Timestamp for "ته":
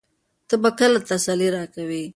0.47-0.55